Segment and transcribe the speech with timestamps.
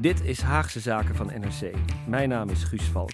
[0.00, 1.74] Dit is Haagse Zaken van NRC.
[2.06, 3.12] Mijn naam is Guus Valk.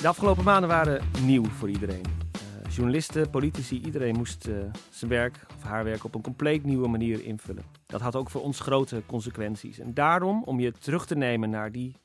[0.00, 2.02] De afgelopen maanden waren nieuw voor iedereen.
[2.04, 4.56] Uh, journalisten, politici, iedereen moest uh,
[4.90, 7.64] zijn werk of haar werk op een compleet nieuwe manier invullen.
[7.86, 9.78] Dat had ook voor ons grote consequenties.
[9.78, 11.96] En daarom, om je terug te nemen naar die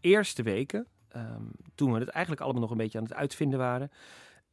[0.00, 3.90] eerste weken, um, toen we het eigenlijk allemaal nog een beetje aan het uitvinden waren,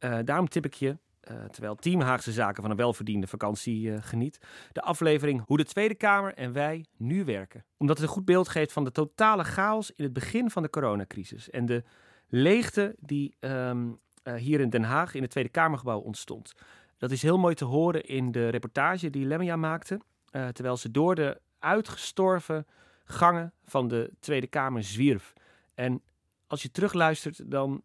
[0.00, 0.96] uh, daarom tip ik je
[1.30, 4.38] uh, terwijl Team Haagse Zaken van een welverdiende vakantie uh, geniet.
[4.72, 7.64] De aflevering Hoe de Tweede Kamer en wij nu werken.
[7.76, 10.70] Omdat het een goed beeld geeft van de totale chaos in het begin van de
[10.70, 11.50] coronacrisis.
[11.50, 11.82] En de
[12.28, 16.52] leegte die um, uh, hier in Den Haag in het Tweede Kamergebouw ontstond.
[16.98, 20.00] Dat is heel mooi te horen in de reportage die Lemmia maakte.
[20.30, 22.66] terwijl ze door de uitgestorven
[23.04, 25.32] gangen van de Tweede Kamer zwierf.
[25.74, 26.02] En
[26.46, 27.82] als je terugluistert, dan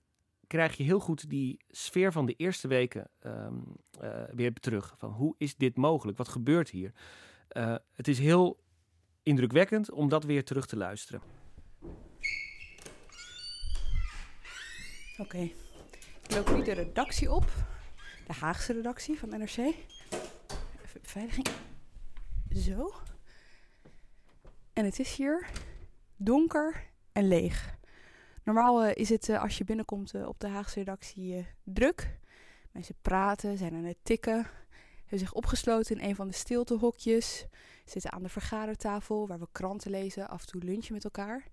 [0.50, 3.64] krijg je heel goed die sfeer van de eerste weken um,
[4.02, 4.96] uh, weer terug.
[4.98, 6.18] Van hoe is dit mogelijk?
[6.18, 6.94] Wat gebeurt hier?
[7.52, 8.60] Uh, het is heel
[9.24, 11.22] indrukwekkend om dat weer terug te luisteren.
[15.18, 15.56] Oké, okay.
[16.24, 17.52] ik loop nu de redactie op.
[18.28, 19.58] De Haagse redactie van NRC.
[19.58, 21.48] Even beveiliging.
[22.50, 22.94] Zo.
[24.74, 25.50] En het is hier
[26.16, 27.79] donker en leeg.
[28.50, 32.18] Normaal uh, is het uh, als je binnenkomt uh, op de Haagse redactie druk.
[32.72, 34.48] Mensen praten, zijn aan het tikken.
[35.00, 37.46] Hebben zich opgesloten in een van de stiltehokjes.
[37.86, 41.48] Zitten aan de vergadertafel waar we kranten lezen, af en toe lunchen met elkaar.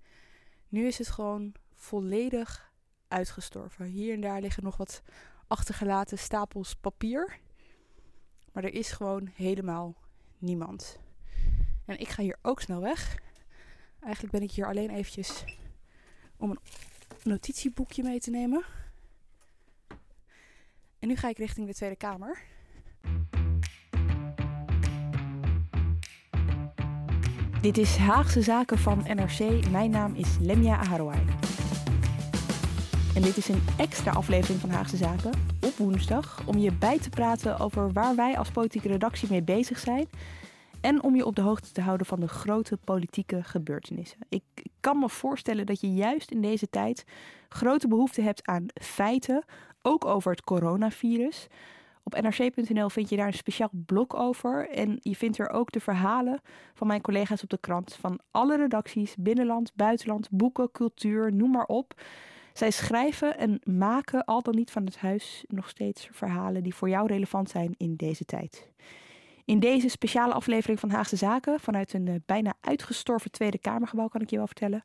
[0.69, 2.73] Nu is het gewoon volledig
[3.09, 3.87] uitgestorven.
[3.87, 5.03] Hier en daar liggen nog wat
[5.47, 7.39] achtergelaten stapels papier.
[8.53, 9.95] Maar er is gewoon helemaal
[10.39, 10.99] niemand.
[11.85, 13.19] En ik ga hier ook snel weg.
[14.01, 15.45] Eigenlijk ben ik hier alleen eventjes
[16.39, 16.59] om een
[17.23, 18.65] notitieboekje mee te nemen.
[20.99, 22.43] En nu ga ik richting de Tweede Kamer.
[27.61, 29.71] Dit is Haagse Zaken van NRC.
[29.71, 31.19] Mijn naam is Lemia Aharouai.
[33.15, 35.31] En dit is een extra aflevering van Haagse Zaken
[35.61, 39.79] op woensdag om je bij te praten over waar wij als politieke redactie mee bezig
[39.79, 40.07] zijn
[40.81, 44.19] en om je op de hoogte te houden van de grote politieke gebeurtenissen.
[44.29, 44.43] Ik
[44.81, 47.05] kan me voorstellen dat je juist in deze tijd
[47.49, 49.45] grote behoefte hebt aan feiten,
[49.83, 51.47] ook over het coronavirus.
[52.03, 54.71] Op nrc.nl vind je daar een speciaal blog over.
[54.71, 56.41] En je vindt er ook de verhalen
[56.75, 57.95] van mijn collega's op de krant.
[57.95, 61.95] Van alle redacties, binnenland, buitenland, boeken, cultuur, noem maar op.
[62.53, 66.89] Zij schrijven en maken al dan niet van het huis nog steeds verhalen die voor
[66.89, 68.71] jou relevant zijn in deze tijd.
[69.47, 74.21] In deze speciale aflevering van Haagse Zaken, vanuit een uh, bijna uitgestorven Tweede Kamergebouw, kan
[74.21, 74.85] ik je wel vertellen,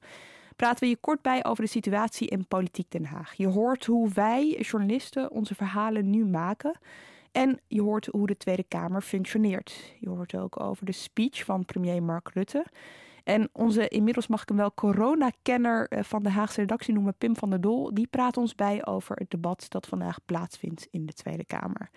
[0.55, 3.33] praten we je kort bij over de situatie in politiek Den Haag.
[3.33, 6.79] Je hoort hoe wij, journalisten, onze verhalen nu maken.
[7.31, 9.94] En je hoort hoe de Tweede Kamer functioneert.
[10.00, 12.66] Je hoort ook over de speech van premier Mark Rutte.
[13.23, 17.35] En onze, inmiddels mag ik hem wel corona-kenner eh, van de Haagse redactie noemen, Pim
[17.35, 21.13] van der Dol, die praat ons bij over het debat dat vandaag plaatsvindt in de
[21.13, 21.89] Tweede Kamer.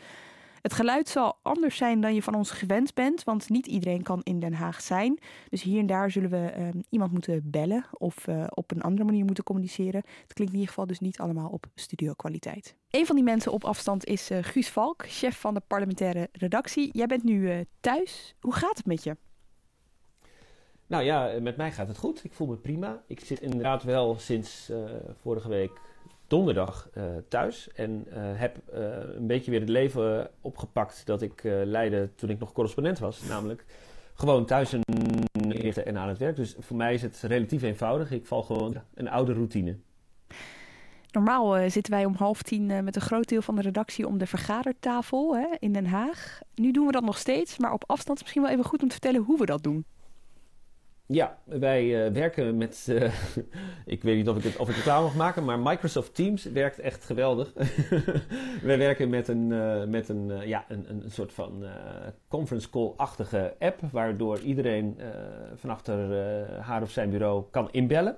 [0.65, 4.21] Het geluid zal anders zijn dan je van ons gewend bent, want niet iedereen kan
[4.23, 5.19] in Den Haag zijn.
[5.49, 9.05] Dus hier en daar zullen we uh, iemand moeten bellen of uh, op een andere
[9.05, 10.03] manier moeten communiceren.
[10.23, 12.77] Het klinkt in ieder geval dus niet allemaal op studiokwaliteit.
[12.91, 16.91] Een van die mensen op afstand is uh, Guus Valk, chef van de parlementaire redactie.
[16.93, 18.35] Jij bent nu thuis.
[18.41, 19.17] Hoe gaat het met je?
[20.87, 22.25] Nou ja, met mij gaat het goed.
[22.25, 23.03] Ik voel me prima.
[23.07, 24.71] Ik zit inderdaad wel sinds
[25.21, 25.81] vorige week
[26.27, 28.79] donderdag uh, thuis en uh, heb uh,
[29.15, 33.23] een beetje weer het leven opgepakt dat ik leidde toen ik nog correspondent was.
[33.23, 33.65] Namelijk
[34.15, 34.83] gewoon thuis en,
[35.85, 36.37] en aan het werk.
[36.37, 38.11] Dus voor mij is het relatief eenvoudig.
[38.11, 39.77] Ik val gewoon een oude routine.
[41.11, 44.27] Normaal zitten wij om half tien met een groot deel van de redactie om de
[44.27, 46.41] vergadertafel hè, in Den Haag.
[46.55, 48.89] Nu doen we dat nog steeds, maar op afstand is misschien wel even goed om
[48.89, 49.85] te vertellen hoe we dat doen.
[51.07, 52.87] Ja, wij uh, werken met.
[52.91, 53.13] Uh,
[53.95, 56.45] ik weet niet of ik, het, of ik het klaar mag maken, maar Microsoft Teams
[56.45, 57.53] werkt echt geweldig.
[58.63, 61.65] wij werken met een, uh, met een, ja, een, een soort van
[62.29, 64.99] conference call-achtige app, waardoor iedereen
[65.55, 65.87] vanaf
[66.61, 68.17] haar of zijn bureau kan inbellen.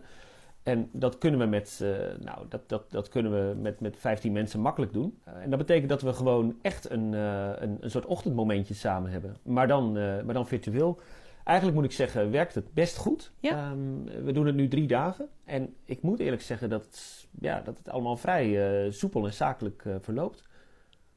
[0.63, 1.85] En dat kunnen we met,
[2.21, 5.19] nou, dat, dat, dat kunnen we met, met 15 mensen makkelijk doen.
[5.25, 9.37] en dat betekent dat we gewoon echt een, een, een soort ochtendmomentje samen hebben.
[9.43, 11.01] Maar dan, maar dan virtueel.
[11.47, 13.33] Eigenlijk moet ik zeggen, werkt het best goed.
[13.41, 13.71] Ja.
[13.71, 15.29] Um, we doen het nu drie dagen.
[15.45, 19.33] En ik moet eerlijk zeggen dat, het, ja, dat het allemaal vrij uh, soepel en
[19.33, 20.43] zakelijk uh, verloopt.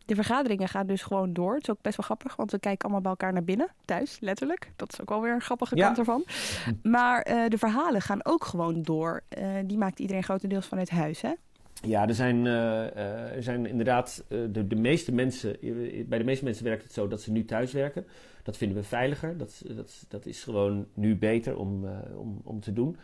[0.05, 1.53] De vergaderingen gaan dus gewoon door.
[1.53, 4.19] Het is ook best wel grappig, want we kijken allemaal bij elkaar naar binnen, thuis,
[4.19, 4.71] letterlijk.
[4.75, 5.85] Dat is ook wel weer een grappige ja.
[5.85, 6.25] kant ervan.
[6.83, 9.23] Maar uh, de verhalen gaan ook gewoon door.
[9.65, 11.33] die maakt iedereen grotendeels vanuit huis, hè?
[11.81, 12.97] Ja, er zijn, uh,
[13.35, 15.57] er zijn inderdaad, uh, de, de meeste mensen,
[16.07, 18.05] bij de meeste mensen werkt het zo dat ze nu thuis werken.
[18.43, 19.37] Dat vinden we veiliger.
[19.37, 21.85] Dat, dat, dat is gewoon nu beter om,
[22.15, 22.97] om, om te doen.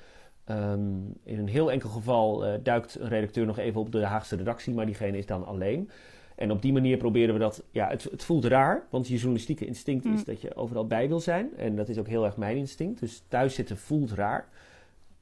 [0.49, 4.73] Um, in een heel enkel geval duikt een redacteur nog even op de Haagse redactie,
[4.73, 5.89] maar diegene is dan alleen.
[6.35, 7.63] En op die manier proberen we dat.
[7.71, 10.13] Ja, het, het voelt raar, want je journalistieke instinct mm.
[10.13, 11.57] is dat je overal bij wil zijn.
[11.57, 12.99] En dat is ook heel erg mijn instinct.
[12.99, 14.47] Dus thuis zitten voelt raar.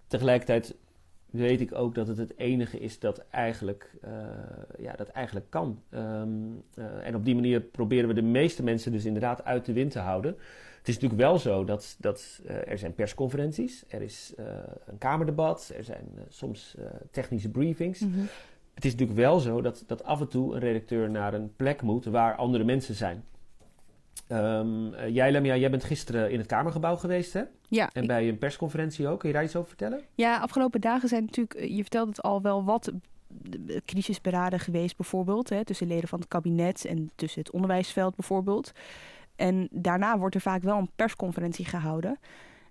[0.07, 0.75] Tegelijkertijd
[1.33, 4.11] weet ik ook dat het het enige is dat eigenlijk, uh,
[4.79, 5.79] ja, dat eigenlijk kan.
[5.93, 9.73] Um, uh, en op die manier proberen we de meeste mensen dus inderdaad uit de
[9.73, 10.35] wind te houden.
[10.77, 14.33] Het is natuurlijk wel zo dat, dat uh, er zijn persconferenties, er is
[14.85, 16.75] een kamerdebat, er zijn soms
[17.11, 17.99] technische briefings.
[17.99, 18.27] Mm -hmm.
[18.73, 21.81] Het is natuurlijk wel zo dat, dat af en toe een redacteur naar een plek
[21.81, 23.23] moet waar andere mensen zijn.
[24.29, 27.41] Um, jij, Lemia, jij bent gisteren in het Kamergebouw geweest, hè?
[27.67, 27.89] Ja.
[27.93, 29.19] En bij een persconferentie ook.
[29.19, 30.01] Kun je daar iets over vertellen?
[30.15, 32.91] Ja, afgelopen dagen zijn natuurlijk, je vertelt het al wel wat
[33.85, 35.49] crisisberaden geweest, bijvoorbeeld.
[35.49, 38.71] Hè, tussen leden van het kabinet en tussen het onderwijsveld, bijvoorbeeld.
[39.35, 42.19] En daarna wordt er vaak wel een persconferentie gehouden.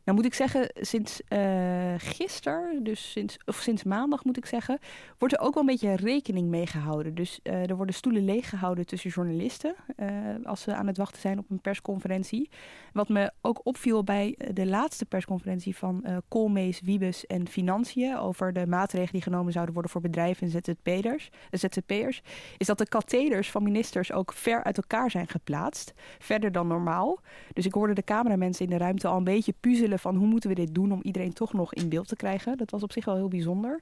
[0.05, 4.79] Nou moet ik zeggen, sinds uh, gisteren, dus sinds, of sinds maandag moet ik zeggen,
[5.19, 7.15] wordt er ook wel een beetje rekening mee gehouden.
[7.15, 10.09] Dus uh, er worden stoelen leeggehouden tussen journalisten uh,
[10.45, 12.51] als ze aan het wachten zijn op een persconferentie.
[12.93, 18.67] Wat me ook opviel bij de laatste persconferentie van Koolmees, Wiebes en Financiën over de
[18.67, 22.23] maatregelen die genomen zouden worden voor bedrijven en ZZP'ers, ZZP'ers,
[22.59, 25.93] is dat de katheders van ministers ook ver uit elkaar zijn geplaatst.
[26.19, 27.21] Verder dan normaal.
[27.53, 30.49] Dus ik hoorde de cameramensen in de ruimte al een beetje puzzelen van hoe moeten
[30.49, 32.57] we dit doen om iedereen toch nog in beeld te krijgen.
[32.57, 33.81] Dat was op zich wel heel bijzonder.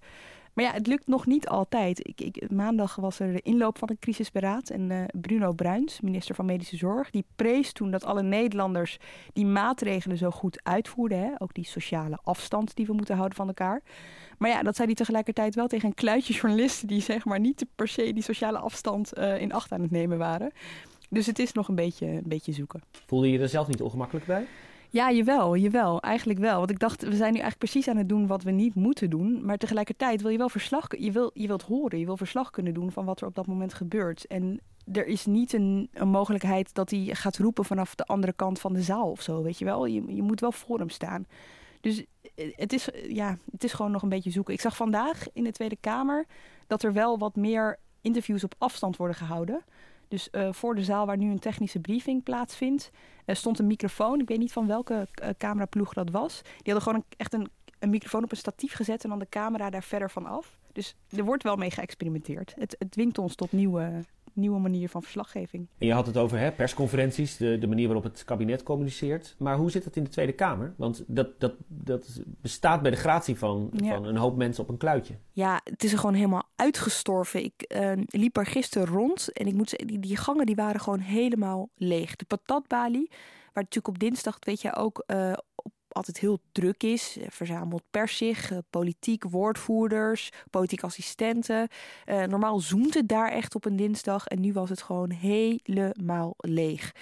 [0.53, 2.09] Maar ja, het lukt nog niet altijd.
[2.09, 4.71] Ik, ik, maandag was er de inloop van een crisisberaad.
[4.71, 8.99] En uh, Bruno Bruins, minister van Medische Zorg, die prees toen dat alle Nederlanders
[9.33, 11.19] die maatregelen zo goed uitvoerden.
[11.19, 11.31] Hè?
[11.39, 13.83] Ook die sociale afstand die we moeten houden van elkaar.
[14.39, 17.67] Maar ja, dat zei hij tegelijkertijd wel tegen een kluitje journalisten die zeg maar niet
[17.75, 20.53] per se die sociale afstand uh, in acht aan het nemen waren.
[21.11, 22.81] Dus het is nog een beetje, een beetje zoeken.
[23.07, 24.47] Voelde je er zelf niet ongemakkelijk bij?
[24.93, 26.01] Ja, jawel, jawel.
[26.01, 26.59] Eigenlijk wel.
[26.59, 29.11] Want ik dacht, we zijn nu eigenlijk precies aan het doen wat we niet moeten
[29.11, 29.45] doen.
[29.45, 30.87] Maar tegelijkertijd wil je wel verslag...
[30.99, 33.47] Je, wil, je wilt horen, je wil verslag kunnen doen van wat er op dat
[33.47, 34.27] moment gebeurt.
[34.27, 34.61] En
[34.93, 38.73] er is niet een, een mogelijkheid dat hij gaat roepen vanaf de andere kant van
[38.73, 39.87] de zaal of zo, weet je wel.
[39.87, 41.27] Je, je moet wel voor hem staan.
[41.81, 42.05] Dus
[42.35, 44.55] het is, ja, het is gewoon nog een beetje zoeken.
[44.55, 46.27] Ik zag vandaag in de Tweede Kamer
[46.67, 49.65] dat er wel wat meer interviews op afstand worden gehouden.
[50.11, 52.91] Dus uh, voor de zaal waar nu een technische briefing plaatsvindt,
[53.27, 54.21] uh, stond een microfoon.
[54.21, 56.43] Ik weet niet van welke uh, cameraploeg dat was.
[56.43, 59.29] Die hadden gewoon een, echt een, een, microfoon op een statief gezet en dan de
[59.29, 60.59] camera daar verder van af.
[60.73, 62.55] Dus er wordt wel mee geëxperimenteerd.
[62.59, 64.05] Het, het dwingt ons tot nieuwe,
[64.41, 65.69] nieuwe manier van verslaggeving.
[65.79, 69.35] En je had het over hè, persconferenties, de, de manier waarop het kabinet communiceert.
[69.39, 70.75] Maar hoe zit het in de Tweede Kamer?
[70.77, 73.95] Want dat, dat, dat bestaat bij de gratie van, ja.
[73.95, 75.15] van een hoop mensen op een kluitje.
[75.33, 77.45] Ja, het is er gewoon helemaal uitgestorven.
[77.45, 80.81] Ik uh, liep er gisteren rond en ik moet zeggen, die, die gangen die waren
[80.81, 82.17] gewoon helemaal leeg.
[82.17, 83.09] De patatbalie,
[83.53, 85.05] waar natuurlijk op dinsdag, weet je ook...
[85.07, 85.33] Uh,
[85.93, 87.19] altijd heel druk is.
[87.29, 91.69] Verzameld pers zich, uh, politiek woordvoerders, politiek assistenten.
[92.07, 96.35] Uh, normaal zoomt het daar echt op een dinsdag en nu was het gewoon helemaal
[96.37, 96.95] leeg.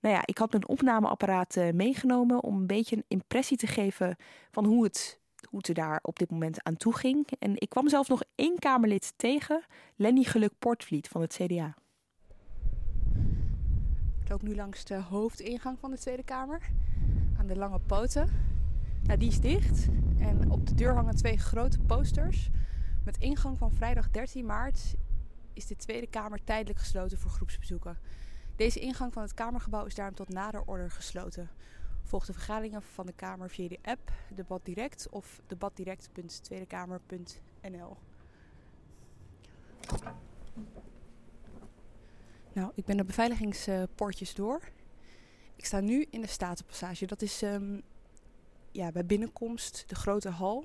[0.00, 4.16] Nou ja, ik had mijn opnameapparaat meegenomen om een beetje een impressie te geven
[4.50, 7.28] van hoe het, hoe het daar op dit moment aan toe ging.
[7.38, 9.64] En ik kwam zelfs nog één Kamerlid tegen,
[9.96, 11.74] Lenny Geluk Portvliet van het CDA.
[14.22, 16.60] Ik loop nu langs de hoofdingang van de Tweede Kamer
[17.50, 18.28] de lange poten.
[19.02, 19.88] Nou, die is dicht.
[20.18, 22.50] En op de deur hangen twee grote posters.
[23.04, 24.94] Met ingang van vrijdag 13 maart
[25.52, 27.98] is de Tweede Kamer tijdelijk gesloten voor groepsbezoeken.
[28.56, 31.50] Deze ingang van het Kamergebouw is daarom tot nader order gesloten.
[32.02, 37.96] Volg de vergaderingen van de Kamer via de app Debat Direct of debatdirect.tweedekamer.nl.
[42.52, 44.60] Nou, ik ben de beveiligingspoortjes door.
[45.60, 47.06] Ik sta nu in de Statenpassage.
[47.06, 47.82] Dat is um,
[48.72, 50.64] ja, bij binnenkomst de grote hal.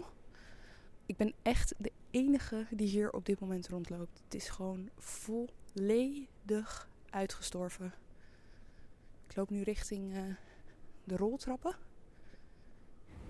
[1.06, 4.22] Ik ben echt de enige die hier op dit moment rondloopt.
[4.24, 7.94] Het is gewoon volledig uitgestorven.
[9.28, 10.22] Ik loop nu richting uh,
[11.04, 11.76] de roltrappen.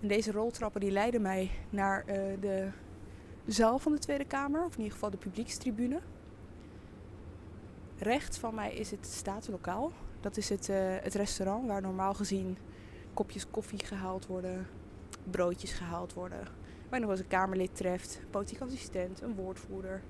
[0.00, 2.70] En deze roltrappen die leiden mij naar uh, de
[3.46, 6.00] zaal van de Tweede Kamer, of in ieder geval de publiekstribune.
[7.98, 9.92] Rechts van mij is het staatslokaal.
[10.20, 12.58] Dat is het, uh, het restaurant waar normaal gezien
[13.14, 14.66] kopjes koffie gehaald worden,
[15.30, 16.48] broodjes gehaald worden.
[16.88, 20.02] Waar nog eens een Kamerlid treft, politiek assistent, een woordvoerder.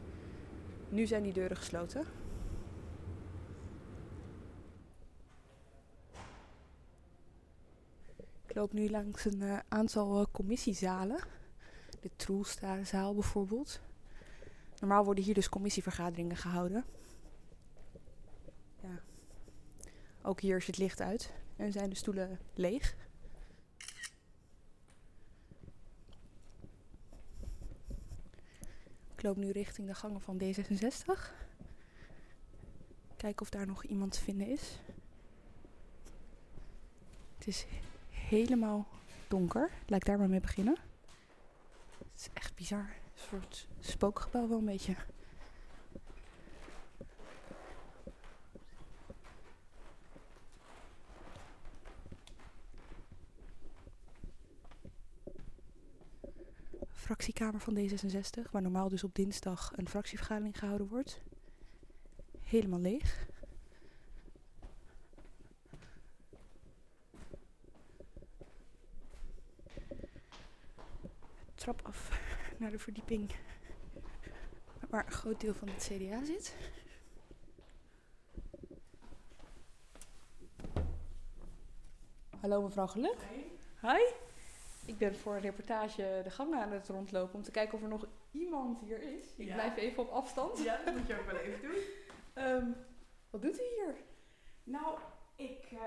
[0.88, 2.04] Nu zijn die deuren gesloten.
[8.46, 11.18] Ik loop nu langs een uh, aantal uh, commissiezalen.
[12.00, 13.80] De Troelstaarzaal bijvoorbeeld.
[14.80, 16.84] Normaal worden hier dus commissievergaderingen gehouden.
[18.82, 19.00] Ja.
[20.26, 22.96] Ook hier is het licht uit en zijn de stoelen leeg.
[29.14, 31.32] Ik loop nu richting de gangen van D66.
[33.16, 34.78] Kijken of daar nog iemand te vinden is.
[37.38, 37.66] Het is
[38.10, 38.86] helemaal
[39.28, 39.70] donker.
[39.86, 40.76] Laat ik daar maar mee beginnen.
[41.98, 42.88] Het is echt bizar.
[43.14, 44.96] Een soort spookgebouw wel een beetje.
[57.06, 61.22] Fractiekamer van D66, waar normaal dus op dinsdag een fractievergadering gehouden wordt.
[62.42, 63.26] Helemaal leeg.
[71.54, 72.20] Trap af
[72.58, 73.30] naar de verdieping
[74.88, 76.56] waar een groot deel van het CDA zit.
[82.40, 83.18] Hallo mevrouw Geluk.
[83.80, 83.88] Hi.
[83.88, 84.15] Hi.
[84.96, 87.88] Ik ben voor een reportage de gangen aan het rondlopen om te kijken of er
[87.88, 89.34] nog iemand hier is.
[89.36, 90.58] Ik blijf even op afstand.
[90.58, 91.82] Ja, dat moet je ook wel even doen.
[92.44, 92.76] um,
[93.30, 93.96] wat doet u hier?
[94.62, 94.98] Nou,
[95.34, 95.80] ik uh,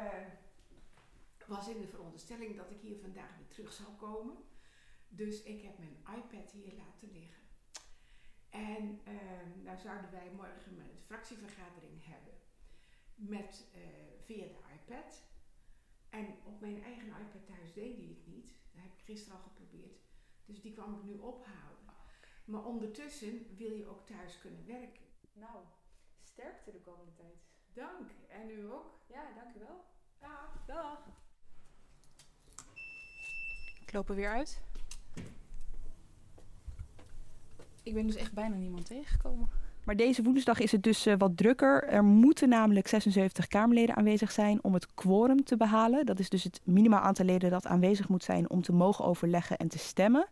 [1.46, 4.38] was in de veronderstelling dat ik hier vandaag weer terug zou komen.
[5.08, 7.44] Dus ik heb mijn iPad hier laten liggen.
[8.50, 12.34] En uh, nou zouden wij morgen een fractievergadering hebben
[13.16, 13.82] met, uh,
[14.26, 15.24] via de iPad.
[16.10, 18.58] En op mijn eigen iPad thuis deed hij het niet.
[18.82, 20.00] Dat heb ik gisteren al geprobeerd.
[20.46, 21.78] Dus die kwam ik nu ophalen.
[22.46, 25.06] Maar ondertussen wil je ook thuis kunnen werken.
[25.34, 25.58] Nou,
[26.24, 27.38] sterkte de komende tijd.
[27.74, 28.10] Dank.
[28.28, 29.00] En u ook?
[29.08, 29.84] Ja, dank u wel.
[30.20, 30.66] Dag.
[30.66, 31.06] Dag.
[33.82, 34.62] Ik loop er weer uit.
[37.84, 39.50] Ik ben dus echt bijna niemand tegengekomen.
[39.90, 41.84] Maar deze woensdag is het dus uh, wat drukker.
[41.84, 46.06] Er moeten namelijk 76 Kamerleden aanwezig zijn om het quorum te behalen.
[46.06, 49.58] Dat is dus het minimaal aantal leden dat aanwezig moet zijn om te mogen overleggen
[49.58, 50.28] en te stemmen.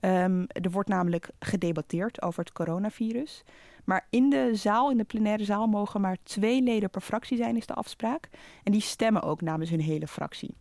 [0.00, 3.42] Um, er wordt namelijk gedebatteerd over het coronavirus.
[3.84, 7.56] Maar in de zaal, in de plenaire zaal, mogen maar twee leden per fractie zijn,
[7.56, 8.28] is de afspraak.
[8.62, 10.54] En die stemmen ook namens hun hele fractie.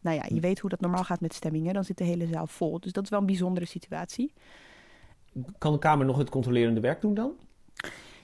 [0.00, 1.74] Nou ja, je weet hoe dat normaal gaat met stemmingen.
[1.74, 2.80] Dan zit de hele zaal vol.
[2.80, 4.32] Dus dat is wel een bijzondere situatie.
[5.58, 7.32] Kan de Kamer nog het controlerende werk doen dan?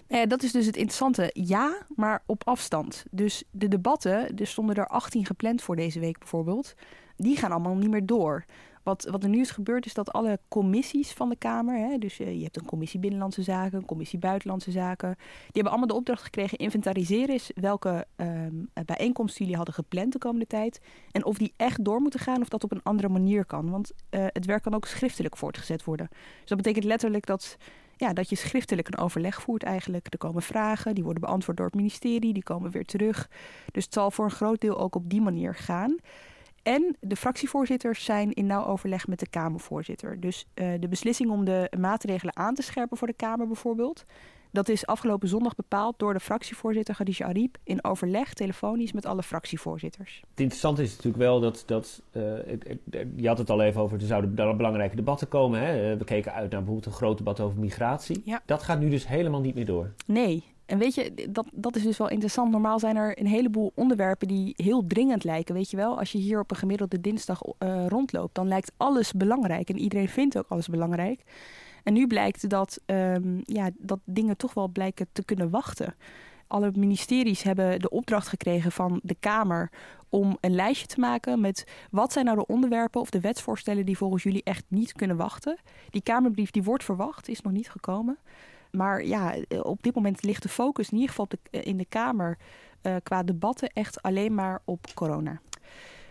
[0.09, 1.31] Eh, dat is dus het interessante.
[1.33, 3.05] Ja, maar op afstand.
[3.11, 6.75] Dus de debatten, er stonden er 18 gepland voor deze week bijvoorbeeld,
[7.17, 8.45] die gaan allemaal niet meer door.
[8.83, 12.21] Wat, wat er nu is gebeurd is dat alle commissies van de Kamer, hè, dus
[12.21, 15.95] uh, je hebt een commissie Binnenlandse Zaken, een commissie Buitenlandse Zaken, die hebben allemaal de
[15.95, 20.81] opdracht gekregen, inventariseren eens welke um, bijeenkomsten jullie hadden gepland de komende tijd
[21.13, 23.71] en of die echt door moeten gaan of dat op een andere manier kan.
[23.71, 26.09] Want uh, het werk kan ook schriftelijk voortgezet worden.
[26.11, 27.57] Dus dat betekent letterlijk dat
[27.99, 30.07] ja, dat je schriftelijk een overleg voert eigenlijk.
[30.11, 33.29] Er komen vragen, die worden beantwoord door het ministerie, die komen weer terug.
[33.73, 35.97] Dus het zal voor een groot deel ook op die manier gaan.
[36.63, 40.21] En de fractievoorzitters zijn in nauw overleg met de Kamervoorzitter.
[40.21, 44.05] Dus uh, de beslissing om de maatregelen aan te scherpen voor de Kamer bijvoorbeeld...
[44.51, 49.23] Dat is afgelopen zondag bepaald door de fractievoorzitter Khadija Ariep in overleg telefonisch met alle
[49.23, 50.23] fractievoorzitters.
[50.31, 52.23] Het interessante is natuurlijk wel dat, dat uh,
[53.17, 55.61] je had het al even over, er zouden belangrijke debatten komen.
[55.61, 55.97] Hè?
[55.97, 58.23] We keken uit naar bijvoorbeeld een groot debat over migratie.
[58.25, 58.43] Ja.
[58.45, 59.91] Dat gaat nu dus helemaal niet meer door.
[60.07, 62.51] Nee, en weet je, dat, dat is dus wel interessant.
[62.51, 65.55] Normaal zijn er een heleboel onderwerpen die heel dringend lijken.
[65.55, 69.13] Weet je wel, als je hier op een gemiddelde dinsdag uh, rondloopt, dan lijkt alles
[69.13, 69.69] belangrijk.
[69.69, 71.23] En iedereen vindt ook alles belangrijk.
[71.83, 75.95] En nu blijkt dat, um, ja, dat dingen toch wel blijken te kunnen wachten.
[76.47, 79.71] Alle ministeries hebben de opdracht gekregen van de Kamer
[80.09, 83.97] om een lijstje te maken met wat zijn nou de onderwerpen of de wetsvoorstellen die
[83.97, 85.57] volgens jullie echt niet kunnen wachten.
[85.91, 88.19] Die Kamerbrief die wordt verwacht, is nog niet gekomen.
[88.71, 91.85] Maar ja, op dit moment ligt de focus in ieder geval op de, in de
[91.85, 92.39] Kamer
[92.83, 95.41] uh, qua debatten echt alleen maar op corona.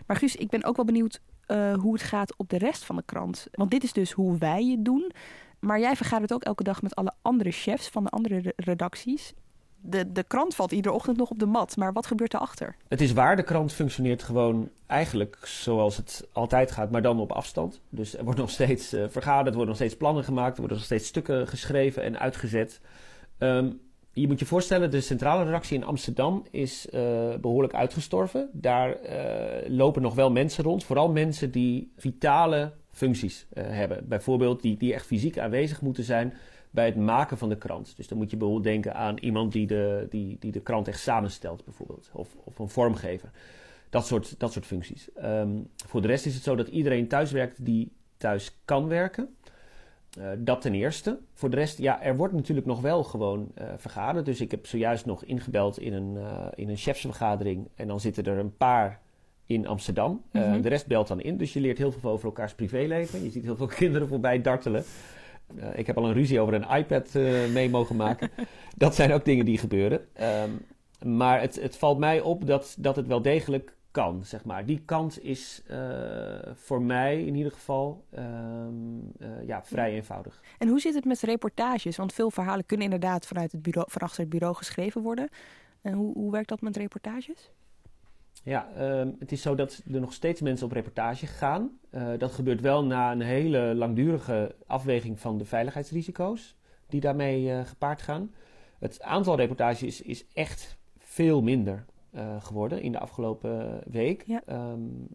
[0.06, 2.96] Maar Guus, ik ben ook wel benieuwd eh, hoe het gaat op de rest van
[2.96, 3.46] de krant.
[3.52, 5.12] Want dit is dus hoe wij het doen.
[5.60, 9.34] Maar jij vergadert ook elke dag met alle andere chefs van de andere redacties.
[9.80, 12.76] De, de krant valt iedere ochtend nog op de mat, maar wat gebeurt erachter?
[12.88, 17.32] Het is waar, de krant functioneert gewoon eigenlijk zoals het altijd gaat, maar dan op
[17.32, 17.80] afstand.
[17.88, 20.76] Dus er wordt nog steeds uh, vergaderd, er worden nog steeds plannen gemaakt, er worden
[20.76, 22.80] nog steeds stukken geschreven en uitgezet.
[23.38, 23.80] Um,
[24.12, 27.00] je moet je voorstellen, de centrale redactie in Amsterdam is uh,
[27.40, 28.50] behoorlijk uitgestorven.
[28.52, 34.08] Daar uh, lopen nog wel mensen rond, vooral mensen die vitale functies uh, hebben.
[34.08, 36.34] Bijvoorbeeld die, die echt fysiek aanwezig moeten zijn
[36.70, 37.96] bij het maken van de krant.
[37.96, 41.00] Dus dan moet je bijvoorbeeld denken aan iemand die de, die, die de krant echt
[41.00, 42.10] samenstelt, bijvoorbeeld.
[42.12, 43.30] Of, of een vormgever.
[43.90, 45.08] Dat soort, dat soort functies.
[45.22, 49.36] Um, voor de rest is het zo dat iedereen thuis werkt die thuis kan werken.
[50.18, 51.18] Uh, dat ten eerste.
[51.34, 54.24] Voor de rest, ja, er wordt natuurlijk nog wel gewoon uh, vergaderd.
[54.24, 56.18] Dus ik heb zojuist nog ingebeld in een,
[56.54, 57.68] in een chefsvergadering.
[57.74, 59.00] En dan zitten er een paar
[59.48, 60.22] in Amsterdam.
[60.32, 60.62] Mm -hmm.
[60.62, 61.36] De rest belt dan in.
[61.36, 63.24] Dus je leert heel veel over elkaars privéleven.
[63.24, 64.84] Je ziet heel veel kinderen voorbij dartelen.
[65.74, 67.12] ik heb al een ruzie over een iPad
[67.52, 68.30] mee mogen maken.
[68.76, 70.00] dat zijn ook dingen die gebeuren.
[70.20, 70.60] Um,
[71.02, 74.66] maar het, het valt mij op dat, dat het wel degelijk kan, zeg maar.
[74.66, 75.78] Die kant is uh,
[76.54, 78.24] voor mij in ieder geval uh,
[79.18, 80.42] uh, ja, vrij eenvoudig.
[80.58, 81.96] En hoe zit het met reportages?
[81.96, 85.28] Want veel verhalen kunnen inderdaad vanuit het bureau, van achter het bureau geschreven worden.
[85.82, 87.50] En hoe, hoe werkt dat met reportages?
[88.44, 91.78] Ja, ehm, het is zo dat er nog steeds mensen op reportage gaan.
[91.90, 97.64] Eh, dat gebeurt wel na een hele langdurige afweging van de veiligheidsrisico's die daarmee eh,
[97.64, 98.34] gepaard gaan.
[98.78, 101.84] Het aantal reportages is, echt veel minder.
[102.14, 104.22] Uh, geworden in de afgelopen week.
[104.26, 104.42] Ja.
[104.48, 105.08] Um,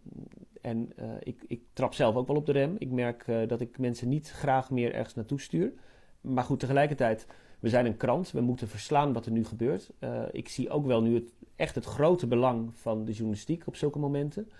[0.60, 2.74] en ik, ik, trap zelf ook wel op de rem.
[2.78, 5.72] Ik merk dat ik mensen niet graag meer ergens naartoe stuur.
[6.20, 7.26] Maar goed, tegelijkertijd,
[7.64, 8.30] we zijn een krant.
[8.30, 9.90] We moeten verslaan wat er nu gebeurt.
[10.32, 13.98] ik zie ook wel nu het, echt het grote belang van de journalistiek op zulke
[13.98, 14.50] momenten.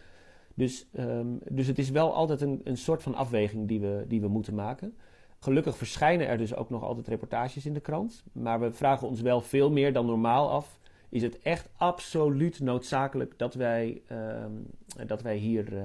[0.54, 4.20] Dus, um, dus het is wel altijd een, een soort van afweging die we, die
[4.20, 4.94] we moeten maken.
[5.38, 8.24] Gelukkig verschijnen er dus ook nog altijd reportages in de krant.
[8.32, 13.38] Maar we vragen ons wel veel meer dan normaal af is het echt absoluut noodzakelijk
[13.38, 14.44] dat wij, uh,
[15.06, 15.80] dat wij hier uh,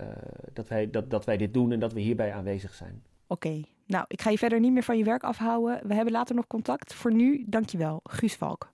[0.00, 0.06] uh,
[0.52, 3.02] dat wij, dat, dat wij dit doen en dat we hierbij aanwezig zijn.
[3.32, 5.80] Oké, nou, ik ga je verder niet meer van je werk afhouden.
[5.86, 6.94] We hebben later nog contact.
[6.94, 8.70] Voor nu, dankjewel, Guus Valk.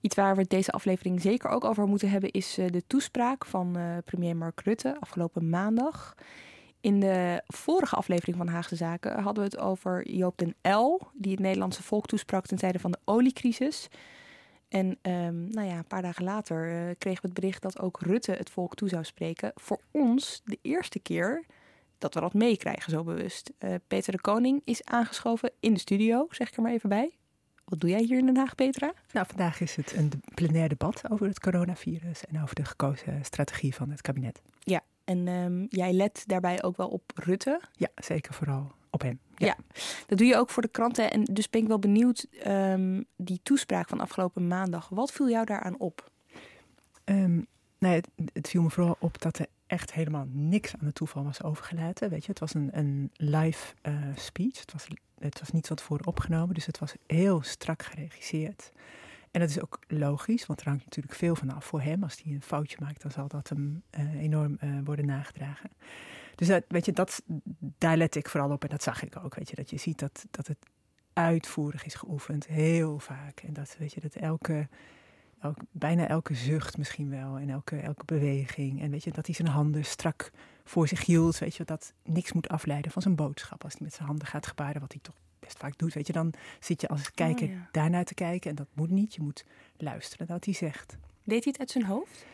[0.00, 3.76] Iets waar we deze aflevering zeker ook over moeten hebben is uh, de toespraak van
[4.04, 6.14] premier Mark Rutte afgelopen maandag.
[6.80, 11.32] In de vorige aflevering van Haagse Zaken hadden we het over Joop den L, die
[11.32, 13.88] het Nederlandse volk toesprak ten tijde van de oliecrisis.
[14.68, 18.00] En um, nou ja, een paar dagen later uh, kregen we het bericht dat ook
[18.00, 19.52] Rutte het volk toe zou spreken.
[19.54, 21.44] Voor ons de eerste keer
[22.02, 23.52] dat we dat meekrijgen, zo bewust.
[23.58, 27.16] Uh, Peter de Koning is aangeschoven in de studio, zeg ik er maar even bij.
[27.64, 28.92] Wat doe jij hier in Den Haag, Petra?
[29.12, 33.74] Nou, vandaag is het een plenair debat over het coronavirus en over de gekozen strategie
[33.74, 34.42] van het kabinet.
[34.58, 37.60] Ja, en um, jij let daarbij ook wel op Rutte?
[37.72, 39.20] Ja, zeker vooral op hem.
[39.36, 39.46] Ja.
[39.46, 39.56] ja.
[40.06, 41.10] dat doe je ook voor de kranten.
[41.10, 45.44] En dus ben ik wel benieuwd, um, die toespraak van afgelopen maandag, wat viel jou
[45.44, 46.10] daaraan op?
[47.04, 47.46] Um,
[47.78, 51.24] nou, het, het, viel me vooral op dat er echt helemaal niks aan het toeval
[51.24, 52.10] was overgelaten.
[52.10, 54.60] Weet je, het was een, een live uh, speech.
[54.60, 54.86] Het was,
[55.18, 58.72] het was niet van tevoren opgenomen, dus het was heel strak geregisseerd.
[59.30, 62.02] En dat is ook logisch, want er hangt natuurlijk veel van af voor hem.
[62.02, 65.70] Als hij een foutje maakt, dan zal dat hem uh, enorm uh, worden nagedragen.
[66.34, 67.22] Dus weet je, dat,
[67.78, 69.34] daar let ik vooral op en dat zag ik ook.
[69.34, 70.58] Weet je, dat je ziet dat, dat het
[71.12, 73.40] uitvoerig is geoefend, heel vaak.
[73.40, 74.68] En dat, weet je, dat elke,
[75.70, 78.80] bijna elke zucht misschien wel en elke, elke beweging.
[78.80, 80.30] En weet je, dat hij zijn handen strak
[80.64, 81.38] voor zich hield.
[81.38, 83.64] Weet je, dat niks moet afleiden van zijn boodschap.
[83.64, 85.94] Als hij met zijn handen gaat gebaren, wat hij toch best vaak doet.
[85.94, 87.68] Weet je, dan zit je als kijker oh, ja.
[87.72, 88.50] daarnaar te kijken.
[88.50, 89.14] En dat moet niet.
[89.14, 89.44] Je moet
[89.76, 90.96] luisteren naar wat hij zegt.
[91.24, 92.26] Deed hij het uit zijn hoofd?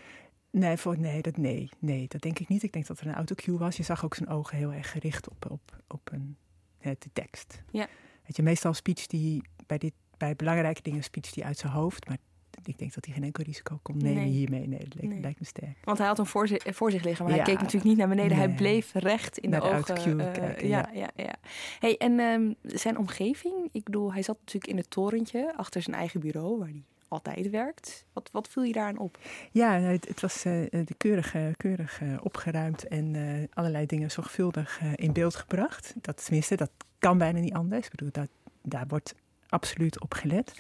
[0.51, 2.63] Nee, voor, nee, dat, nee, nee, dat denk ik niet.
[2.63, 3.77] Ik denk dat er een autocue was.
[3.77, 6.37] Je zag ook zijn ogen heel erg gericht op, op, op een,
[6.79, 7.63] de tekst.
[7.71, 7.87] Ja.
[8.27, 12.09] Weet je, meestal speech die bij, dit, bij belangrijke dingen speech die uit zijn hoofd.
[12.09, 12.19] Maar
[12.65, 14.31] ik denk dat hij geen enkel risico kon nemen nee.
[14.31, 14.67] hiermee.
[14.67, 15.21] Nee, dat lijkt, nee.
[15.21, 15.77] lijkt, me sterk.
[15.85, 17.43] Want hij had hem voor, zich, voor zich liggen, maar ja.
[17.43, 18.37] hij keek natuurlijk niet naar beneden.
[18.37, 18.47] Nee.
[18.47, 20.21] Hij bleef recht in naar de, de ogen.
[20.21, 21.35] Uh, kijken, ja, ja, ja.
[21.79, 25.97] Hey, en um, zijn omgeving, ik bedoel, hij zat natuurlijk in het torentje achter zijn
[25.97, 28.05] eigen bureau, waar hij altijd werkt.
[28.13, 29.19] Wat, wat viel je daaraan op?
[29.51, 30.67] Ja, het, het was uh,
[30.97, 35.95] keurig, keurig uh, opgeruimd en uh, allerlei dingen zorgvuldig in beeld gebracht.
[36.01, 37.85] Dat tenminste, dat kan bijna niet anders.
[37.85, 38.29] Ik bedoel, dat,
[38.63, 39.15] daar wordt
[39.49, 40.53] absoluut op gelet.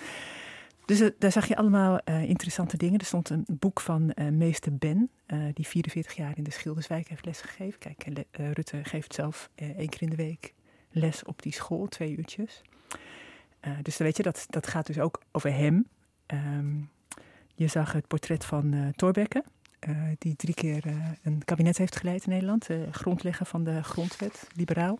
[0.88, 2.98] Dus daar zag je allemaal interessante dingen.
[2.98, 5.10] Er stond een boek van meester Ben,
[5.54, 7.78] die 44 jaar in de Schilderswijk heeft lesgegeven.
[7.78, 10.54] Kijk, Rutte geeft zelf één keer in de week
[10.90, 12.62] les op die school, twee uurtjes.
[13.82, 15.86] dus dan weet je, dat, dat gaat dus ook over hem.
[16.26, 16.90] Um,
[17.58, 19.44] je zag het portret van uh, Thorbecke,
[19.78, 22.66] eh, die drie keer eh, een kabinet heeft geleid in Nederland.
[22.66, 24.98] De grondlegger van de grondwet, liberaal.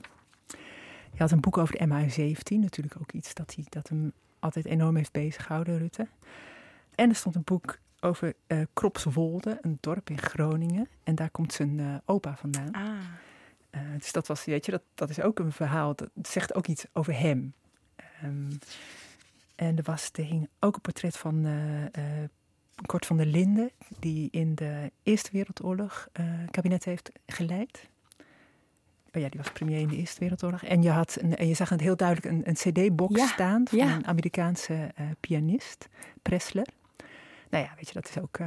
[1.11, 4.65] Hij had een boek over de MH17, natuurlijk ook iets dat, hij, dat hem altijd
[4.65, 6.09] enorm heeft bezighouden, Rutte.
[6.95, 10.89] En er stond een boek over uh, Kropswolde, een dorp in Groningen.
[11.05, 12.73] En daar komt zijn opa vandaan.
[12.73, 13.97] Ah.
[13.99, 15.95] dus dat was, weet je, dat, dat is ook een verhaal.
[15.95, 17.55] Dat zegt ook iets over hem.
[18.25, 18.59] Um,
[19.55, 21.47] en er, was, er hing ook een portret van
[22.87, 26.09] Kort van der Linden, die in de Eerste Wereldoorlog
[26.51, 27.89] kabinet heeft geleid.
[29.15, 30.63] Oh ja, die was premier in de Eerste Wereldoorlog.
[30.63, 33.79] En je, had een, en je zag het heel duidelijk een, een CD-box staan van
[33.79, 35.89] een Amerikaanse pianist,
[36.23, 36.67] Pressler.
[37.51, 38.39] Nou ja, weet je, dat is ook.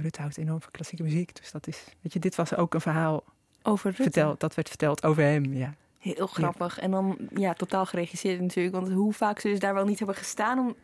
[0.00, 1.36] Rutte houdt enorm van klassieke muziek.
[1.36, 1.84] Dus dat is.
[2.00, 3.24] Weet je, dit was ook een verhaal.
[3.62, 4.02] Over Rutte.
[4.02, 5.74] Verteld, dat werd verteld over hem, ja.
[5.98, 6.78] Heel grappig.
[6.78, 8.74] En dan ja, totaal geregisseerd natuurlijk.
[8.74, 10.74] Want hoe vaak ze dus daar wel niet hebben gestaan om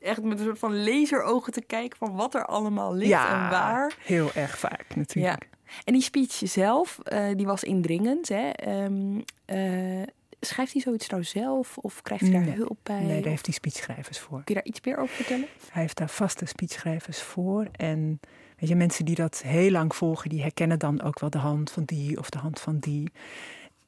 [0.00, 3.94] echt met een soort van laserogen te kijken van wat er allemaal ligt en waar.
[3.98, 5.48] Heel erg vaak natuurlijk.
[5.84, 8.28] En die speech zelf, uh, die was indringend.
[8.28, 8.50] Hè?
[8.84, 10.02] Um, uh,
[10.40, 13.02] schrijft hij zoiets nou zelf of krijgt hij daar nee, hulp bij?
[13.02, 14.42] Nee, daar heeft hij speechschrijvers voor.
[14.44, 15.46] Kun je daar iets meer over vertellen?
[15.70, 17.66] Hij heeft daar vaste speechschrijvers voor.
[17.72, 18.20] En
[18.58, 21.70] weet je, mensen die dat heel lang volgen, die herkennen dan ook wel de hand
[21.70, 23.10] van die of de hand van die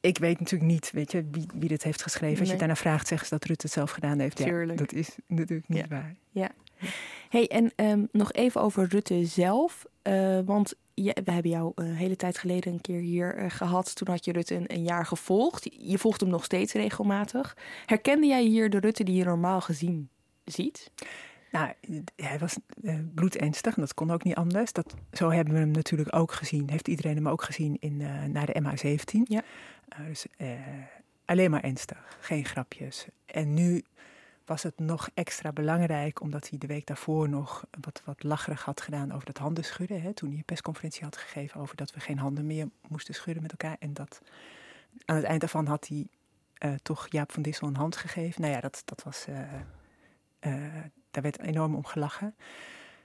[0.02, 2.40] ik weet natuurlijk niet, weet je, wie, wie dit heeft geschreven.
[2.40, 4.38] Als je daarna vraagt, zeggen ze dat Rutte het zelf gedaan heeft.
[4.38, 5.86] Ja, dat is natuurlijk niet ja.
[5.88, 6.14] waar.
[6.30, 6.50] Ja.
[7.28, 9.86] Hey, en um, nog even over Rutte zelf.
[10.02, 13.94] Uh, want je, we hebben jou een hele tijd geleden een keer hier uh, gehad.
[13.94, 15.68] Toen had je Rutte een, een, jaar gevolgd.
[15.78, 17.56] Je volgt hem nog steeds regelmatig.
[17.86, 20.08] Herkende jij hier de Rutte die je normaal gezien
[20.44, 20.90] ziet?
[21.50, 21.72] Nou,
[22.16, 24.72] hij was uh, bloedeenstig en dat kon ook niet anders.
[24.72, 26.70] Dat, zo hebben we hem natuurlijk ook gezien.
[26.70, 29.22] Heeft iedereen hem ook gezien in, uh, naar de MH17.
[29.24, 29.42] Ja.
[29.98, 30.26] Uh, dus
[31.24, 33.06] alleen maar ernstig, geen grapjes.
[33.26, 33.82] En nu
[34.52, 38.80] was het nog extra belangrijk, omdat hij de week daarvoor nog wat, wat lacherig had
[38.80, 40.02] gedaan over dat handen schudden.
[40.02, 43.42] Hè, toen hij een persconferentie had gegeven over dat we geen handen meer moesten schudden
[43.42, 43.76] met elkaar.
[43.78, 44.20] En dat
[45.04, 46.06] aan het eind daarvan had hij
[46.82, 48.40] toch Jaap van Dissel een hand gegeven.
[48.40, 49.26] Nou ja, dat, dat was
[51.10, 52.34] daar werd enorm om gelachen.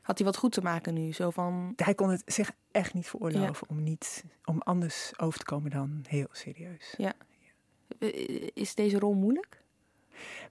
[0.02, 1.12] Had hij wat goed te maken nu?
[1.14, 1.74] Zo van...
[1.76, 3.76] Hij kon het zich echt niet veroorloven ja.
[3.76, 6.94] om, niet, om anders over te komen dan heel serieus.
[6.98, 7.14] Ja.
[8.00, 8.08] ja.
[8.54, 9.62] Is deze rol moeilijk?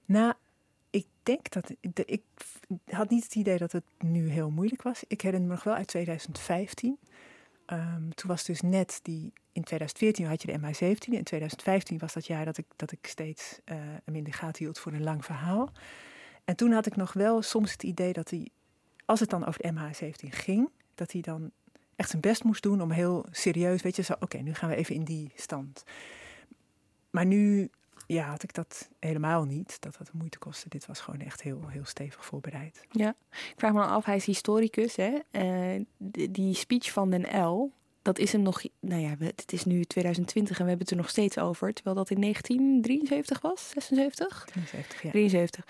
[0.05, 0.33] Nou,
[0.89, 1.71] ik denk dat...
[2.05, 2.21] Ik
[2.85, 5.03] had niet het idee dat het nu heel moeilijk was.
[5.07, 6.97] Ik herinner me nog wel uit 2015.
[7.67, 9.33] Um, toen was dus net die...
[9.51, 11.13] In 2014 had je de MH17.
[11.13, 14.63] In 2015 was dat jaar dat ik, dat ik steeds uh, hem in de gaten
[14.63, 15.71] hield voor een lang verhaal.
[16.45, 18.49] En toen had ik nog wel soms het idee dat hij,
[19.05, 21.51] als het dan over de MH17 ging, dat hij dan
[21.95, 24.75] echt zijn best moest doen om heel serieus, weet je, zo, oké, nu gaan we
[24.75, 25.83] even in die stand.
[27.09, 27.69] Maar nu,
[28.07, 30.69] ja, had ik dat helemaal niet, dat dat moeite kostte.
[30.69, 32.85] Dit was gewoon echt heel, heel stevig voorbereid.
[32.91, 35.17] Ja, ik vraag me dan af, hij is historicus, hè?
[35.31, 35.85] Uh,
[36.29, 40.57] die speech van Den L, dat is hem nog, nou ja, het is nu 2020
[40.57, 44.45] en we hebben het er nog steeds over, terwijl dat in 1973 was, 76?
[44.45, 45.11] 73, ja.
[45.11, 45.65] 73.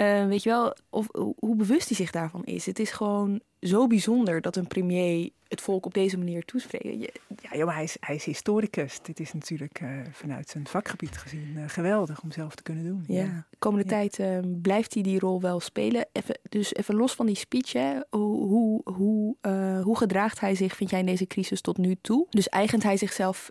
[0.00, 1.06] Uh, weet je wel, of,
[1.38, 2.66] hoe bewust hij zich daarvan is.
[2.66, 7.12] Het is gewoon zo bijzonder dat een premier het volk op deze manier toespreekt.
[7.42, 9.00] Ja, joh, hij, is, hij is historicus.
[9.02, 13.04] Dit is natuurlijk uh, vanuit zijn vakgebied gezien uh, geweldig om zelf te kunnen doen.
[13.06, 13.46] Ja, ja.
[13.50, 13.90] de komende ja.
[13.90, 16.06] tijd uh, blijft hij die rol wel spelen.
[16.12, 19.36] Even, dus even los van die speech, hè, hoe, hoe, hoe,
[19.82, 22.26] hoe gedraagt hij zich, vind jij, in deze crisis tot nu toe?
[22.30, 23.50] Dus eigent hij zichzelf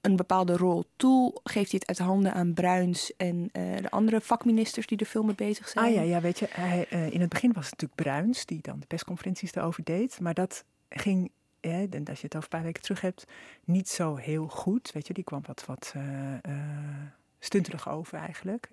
[0.00, 1.40] een bepaalde rol toe?
[1.42, 5.22] Geeft hij het uit handen aan Bruins en uh, de andere vakministers die er veel
[5.22, 5.84] mee bezig zijn?
[5.84, 8.62] Ah ja, ja weet je, hij, uh, in het begin was het natuurlijk Bruins die
[8.62, 10.20] dan de persconferenties erover deed.
[10.20, 11.30] Maar dat ging,
[11.60, 13.26] ja, en als je het over een paar weken terug hebt,
[13.64, 14.92] niet zo heel goed.
[14.92, 16.02] Weet je, die kwam wat, wat uh,
[17.38, 18.70] stunterig over eigenlijk.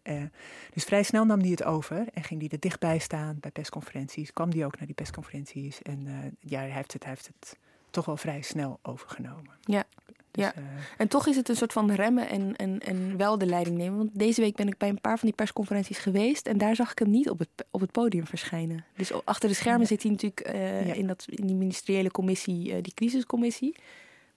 [0.74, 4.34] dus vrij snel nam hij het over en ging hij er dichtbij staan bij persconferenties.
[4.34, 6.08] Kwam hij ook naar die persconferenties en
[6.40, 7.58] ja, hij heeft het, hij heeft het
[7.90, 9.58] toch wel vrij snel overgenomen.
[9.62, 9.84] Ja.
[10.36, 10.64] Dus, ja, uh,
[10.98, 13.98] en toch is het een soort van remmen en, en, en wel de leiding nemen.
[13.98, 16.92] Want deze week ben ik bij een paar van die persconferenties geweest en daar zag
[16.92, 18.86] ik hem niet op het, op het podium verschijnen.
[18.96, 19.88] Dus achter de schermen ja.
[19.88, 20.94] zit hij natuurlijk uh, ja.
[20.94, 23.76] in, dat, in die ministeriële commissie, uh, die crisiscommissie.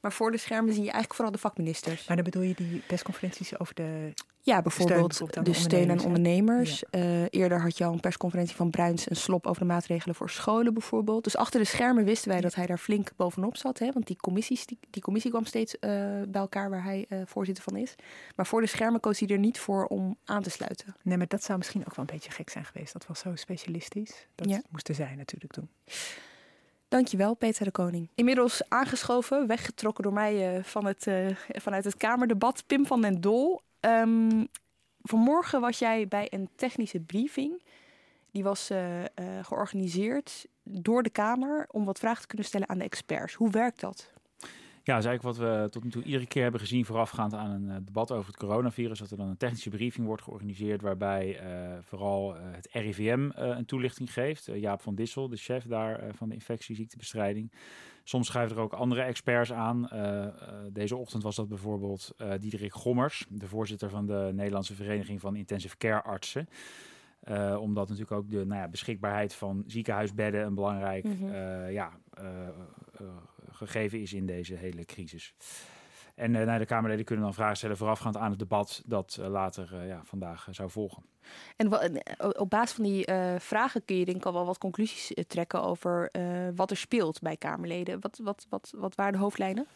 [0.08, 2.06] Maar voor de schermen zie je eigenlijk vooral de vakministers.
[2.06, 4.12] Maar dan bedoel je die persconferenties over de.
[4.40, 6.84] Ja, bijvoorbeeld steun, de, de steun aan ondernemers.
[6.90, 7.00] Ja.
[7.00, 10.30] Uh, eerder had je al een persconferentie van Bruins en Slop over de maatregelen voor
[10.30, 11.24] scholen bijvoorbeeld.
[11.24, 13.78] Dus achter de schermen wisten wij dat hij daar flink bovenop zat.
[13.78, 13.92] Hè?
[13.92, 15.80] Want die, commissies, die, die commissie kwam steeds uh,
[16.28, 17.94] bij elkaar waar hij uh, voorzitter van is.
[18.36, 20.96] Maar voor de schermen koos hij er niet voor om aan te sluiten.
[21.02, 22.92] Nee, maar dat zou misschien ook wel een beetje gek zijn geweest.
[22.92, 24.26] Dat was zo specialistisch.
[24.34, 24.62] Dat ja.
[24.70, 25.68] moesten zij natuurlijk doen.
[26.88, 28.08] Dankjewel, Peter de Koning.
[28.14, 33.20] Inmiddels aangeschoven, weggetrokken door mij uh, van het, uh, vanuit het Kamerdebat, Pim van den
[33.20, 33.60] Dol.
[33.80, 34.48] Um,
[35.02, 37.62] vanmorgen was jij bij een technische briefing
[38.30, 39.08] die was eh, eh,
[39.42, 43.34] georganiseerd door de Kamer om wat vragen te kunnen stellen aan de experts.
[43.34, 44.12] Hoe werkt dat?
[44.88, 47.68] Ja, is eigenlijk wat we tot nu toe iedere keer hebben gezien voorafgaand aan een
[47.68, 48.98] uh, debat over het coronavirus.
[48.98, 53.64] Dat er dan een technische briefing wordt georganiseerd waarbij uh, vooral uh, het RIVM een
[53.64, 54.48] toelichting geeft.
[54.54, 57.52] Jaap van Dissel, de chef daar van de infectieziektebestrijding.
[58.04, 59.88] Soms schuiven er ook andere experts aan.
[60.72, 65.76] deze ochtend was dat bijvoorbeeld Diederik Gommers, de voorzitter van de Nederlandse Vereniging van Intensive
[65.76, 66.48] Care Artsen.
[67.24, 71.68] Uh, omdat natuurlijk ook de nou ja, beschikbaarheid van ziekenhuisbedden een belangrijk mm -hmm.
[71.70, 72.26] ja, uh,
[73.50, 75.34] gegeven is in deze hele crisis.
[76.14, 80.00] En nou, de Kamerleden kunnen dan vragen stellen voorafgaand aan het debat dat later ja,
[80.04, 81.02] vandaag zou volgen.
[81.56, 81.72] En
[82.38, 83.04] op basis van die
[83.38, 86.10] vragen kun je denk ik al wel wat conclusies trekken over
[86.54, 88.00] wat er speelt bij Kamerleden.
[88.00, 89.66] Wat, wat, wat, wat waren de hoofdlijnen?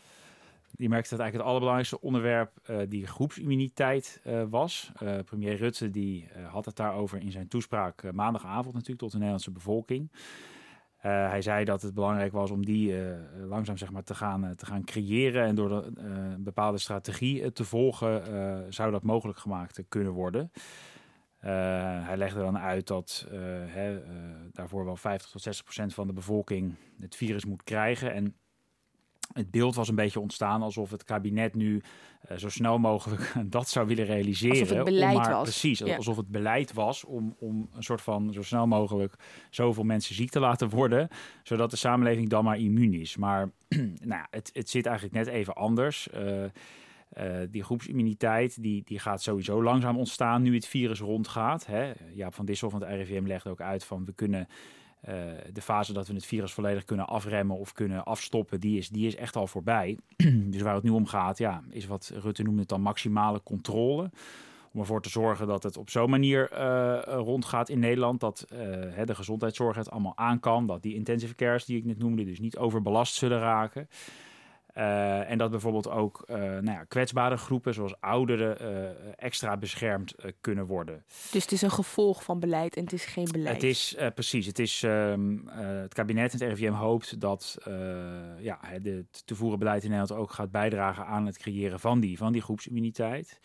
[0.77, 4.93] Je merkt dat eigenlijk het allerbelangrijkste onderwerp uh, die groepsimmuniteit uh, was.
[5.03, 9.51] Uh, premier Rutte die, had het daarover in zijn toespraak maandagavond natuurlijk tot de Nederlandse
[9.51, 10.13] bevolking.
[10.97, 12.95] hij zei dat het belangrijk was om die
[13.47, 15.45] langzaam zeg maar, te, gaan, te gaan creëren.
[15.45, 18.23] En door een bepaalde strategie te volgen
[18.73, 20.53] zou dat mogelijk gemaakt kunnen worden.
[21.39, 23.27] hij legde dan uit dat
[23.67, 24.01] hè,
[24.53, 28.13] daarvoor wel 50 tot 60 procent van de bevolking het virus moet krijgen.
[28.13, 28.37] En
[29.33, 31.83] het beeld was een beetje ontstaan alsof het kabinet nu
[32.31, 34.61] uh, zo snel mogelijk dat zou willen realiseren.
[34.61, 35.43] Alsof het beleid maar, was.
[35.43, 35.97] Precies, ja.
[35.97, 39.15] alsof het beleid was om, om een soort van zo snel mogelijk
[39.51, 41.09] zoveel mensen ziek te laten worden,
[41.43, 43.17] zodat de samenleving dan maar immuun is.
[43.17, 43.51] Maar
[44.05, 46.09] nou, het, het zit eigenlijk net even anders.
[46.15, 46.45] Uh,
[47.19, 51.67] uh, die groepsimmuniteit die, die gaat sowieso langzaam ontstaan nu het virus rondgaat.
[51.67, 51.93] Hè.
[52.15, 54.49] Jaap van Dissel van het RIVM legt ook uit van we kunnen
[55.53, 59.07] de fase dat we het virus volledig kunnen afremmen of kunnen afstoppen, die is, die
[59.07, 59.99] is echt al voorbij.
[60.53, 64.11] dus waar het nu om gaat, ja, is wat Rutte noemde dan maximale controle.
[64.73, 68.21] Om ervoor te zorgen dat het op zo'n manier uh, rondgaat in Nederland.
[68.21, 68.59] Dat uh,
[69.05, 70.67] de gezondheidszorg het allemaal aan kan.
[70.67, 73.89] Dat die intensive cares die ik net noemde, dus niet overbelast zullen raken.
[74.77, 80.15] Uh, en dat bijvoorbeeld ook uh, nou ja, kwetsbare groepen, zoals ouderen, uh, extra beschermd
[80.41, 81.05] kunnen worden.
[81.31, 83.55] Dus het is een gevolg van beleid en het is geen beleid?
[83.55, 84.47] Het is precies.
[84.47, 87.57] Het, is, um, het kabinet en het RIVM hoopt dat
[88.39, 92.17] ja, het te voeren beleid in Nederland ook gaat bijdragen aan het creëren van die,
[92.17, 93.41] van die groepsimmuniteit.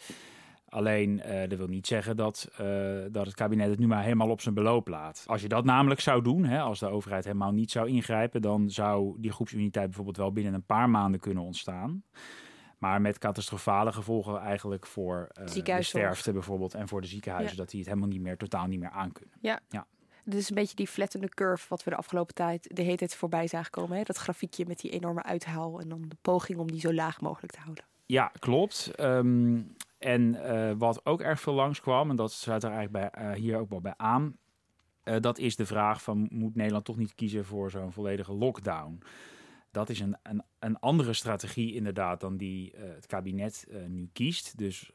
[0.77, 2.67] Alleen, uh, dat wil niet zeggen dat, uh,
[3.11, 5.23] dat het kabinet het nu maar helemaal op zijn beloop laat.
[5.27, 8.69] Als je dat namelijk zou doen, hè, als de overheid helemaal niet zou ingrijpen, dan
[8.69, 12.03] zou die groepsimmuniteit bijvoorbeeld wel binnen een paar maanden kunnen ontstaan.
[12.77, 17.61] Maar met catastrofale gevolgen eigenlijk voor uh, de sterfte bijvoorbeeld en voor de ziekenhuizen, ja.
[17.61, 19.35] dat die het helemaal niet meer, totaal niet meer aankunnen.
[19.41, 19.59] Ja.
[19.69, 19.87] ja.
[20.23, 23.15] Dit is een beetje die flattende curve wat we de afgelopen tijd de hele tijd
[23.15, 23.97] voorbij zagen komen.
[23.97, 24.03] Hè?
[24.03, 27.53] Dat grafiekje met die enorme uithaal en dan de poging om die zo laag mogelijk
[27.53, 27.85] te houden.
[28.05, 28.91] Ja, klopt.
[28.99, 33.31] Um, en uh, wat ook erg veel langskwam, en dat sluit er eigenlijk bij, uh,
[33.31, 34.37] hier ook wel bij aan,
[35.03, 39.01] uh, dat is de vraag van moet Nederland toch niet kiezen voor zo'n volledige lockdown?
[39.71, 44.57] Dat is een, een, een andere strategie inderdaad dan die het kabinet nu kiest.
[44.57, 44.91] Dus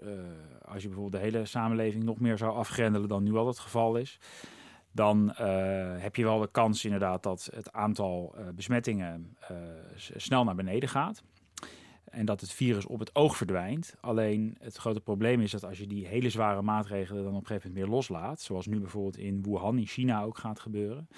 [0.64, 3.96] als je bijvoorbeeld de hele samenleving nog meer zou afgrendelen dan nu al het geval
[3.96, 4.18] is,
[4.92, 5.32] dan
[5.98, 9.36] heb je wel de kans inderdaad dat het aantal besmettingen
[10.16, 11.22] snel naar beneden gaat
[12.12, 13.96] en dat het virus op het oog verdwijnt.
[14.00, 17.46] Alleen het grote probleem is dat als je die hele zware maatregelen dan op een
[17.46, 21.08] gegeven moment meer loslaat, zoals nu bijvoorbeeld in Wuhan in China ook gaat gebeuren.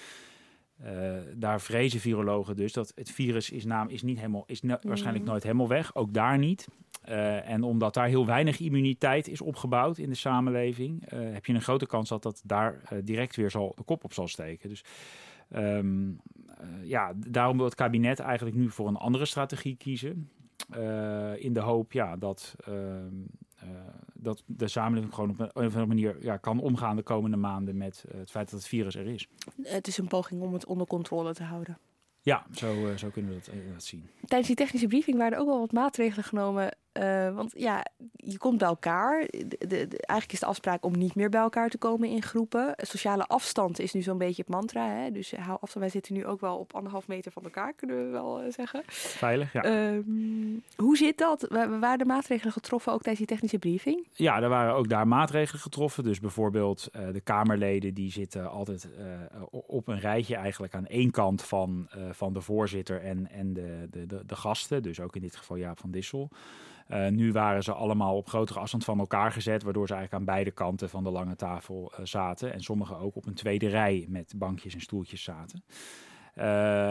[0.84, 4.76] Uh, daar vrezen virologen dus dat het virus is, naam, is, niet helemaal, is no
[4.82, 6.68] waarschijnlijk nooit helemaal weg, ook daar niet.
[7.08, 11.52] Uh, en omdat daar heel weinig immuniteit is opgebouwd in de samenleving, uh, heb je
[11.52, 14.68] een grote kans dat dat daar direct weer zal, de kop op zal steken.
[14.68, 14.84] Dus
[15.56, 16.20] um,
[16.82, 20.30] ja, daarom wil het kabinet eigenlijk nu voor een andere strategie kiezen.
[20.76, 23.70] Uh, in de hoop ja, dat, uh, uh,
[24.14, 27.36] dat de samenleving gewoon op een, een of andere manier ja, kan omgaan de komende
[27.36, 29.28] maanden met het feit dat het virus er is.
[29.62, 31.78] Het is een poging om het onder controle te houden.
[32.22, 34.08] Ja, zo, zo kunnen we dat, dat zien.
[34.24, 38.38] Tijdens die technische briefing waren er ook wel wat maatregelen genomen Uh, want ja, je
[38.38, 39.26] komt bij elkaar.
[39.30, 42.22] De, de, de, eigenlijk is de afspraak om niet meer bij elkaar te komen in
[42.22, 42.74] groepen.
[42.76, 44.88] Sociale afstand is nu zo'n beetje het mantra.
[44.88, 45.10] Hè?
[45.10, 45.84] Dus hou afstand.
[45.84, 48.82] Wij zitten nu ook wel op anderhalf meter van elkaar, kunnen we wel uh, zeggen.
[48.86, 49.92] Veilig, ja.
[49.92, 50.04] Uh,
[50.76, 51.46] hoe zit dat?
[51.50, 54.06] Waren er maatregelen getroffen ook tijdens die technische briefing?
[54.12, 56.04] Ja, er waren ook daar maatregelen getroffen.
[56.04, 58.88] Dus bijvoorbeeld uh, de Kamerleden die zitten altijd
[59.50, 64.06] op een rijtje eigenlijk aan één kant van, van de voorzitter en, en de, de,
[64.06, 64.82] de, de gasten.
[64.82, 66.30] Dus ook in dit geval Jaap van Dissel.
[66.88, 70.34] Uh, nu waren ze allemaal op grotere afstand van elkaar gezet, waardoor ze eigenlijk aan
[70.34, 72.52] beide kanten van de lange tafel uh, zaten.
[72.52, 75.64] En sommigen ook op een tweede rij met bankjes en stoeltjes zaten.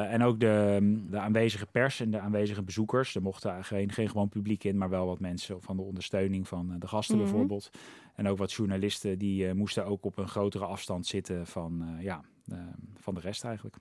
[0.10, 0.80] en ook de,
[1.10, 3.16] de aanwezige pers en de aanwezige bezoekers.
[3.16, 6.76] Er mochten geen, geen gewoon publiek in, maar wel wat mensen van de ondersteuning van
[6.80, 7.24] de gasten Mhm.
[7.26, 7.70] bijvoorbeeld.
[8.16, 12.04] En ook wat journalisten die eh, moesten ook op een grotere afstand zitten van, eh,
[12.04, 12.26] ja, eh,
[12.96, 13.76] van de rest eigenlijk.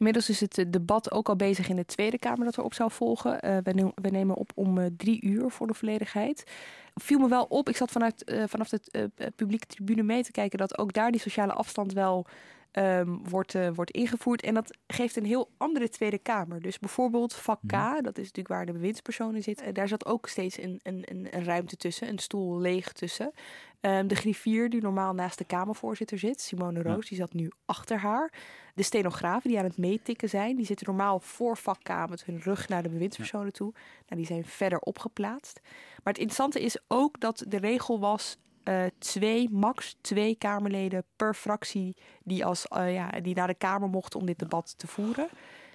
[0.00, 2.90] Inmiddels is het eh, debat ook al bezig in de Tweede Kamer dat erop zou
[2.90, 3.40] volgen.
[3.40, 6.50] Eh, we, ne- we nemen op om eh, drie uur voor de volledigheid.
[6.94, 10.58] Viel me wel op, ik zat vanuit, vanaf de publieke tribune mee te kijken...
[10.58, 12.26] dat ook daar die sociale afstand wel
[12.70, 14.42] ehm, wordt, wordt ingevoerd.
[14.42, 16.60] En dat geeft een heel andere Tweede Kamer.
[16.60, 19.74] Dus bijvoorbeeld vak K, dat is natuurlijk waar de bewindspersonen zitten...
[19.74, 23.32] daar zat ook steeds een, een, een ruimte tussen, een stoel leeg tussen...
[23.80, 27.98] Ehm, de griffier die normaal naast de Kamervoorzitter zit, Simone Roos, die zat nu achter
[27.98, 28.32] haar.
[28.74, 32.40] De stenografen die aan het meetikken zijn, die zitten normaal voor vak K met hun
[32.40, 33.72] rug naar de bewindspersonen toe.
[33.72, 35.60] Nou, die zijn verder opgeplaatst.
[35.62, 41.34] Maar het interessante is ook dat de regel was eh, twee, max twee Kamerleden per
[41.34, 45.28] fractie die, als, eh, ja, die naar de Kamer mochten om dit debat te voeren.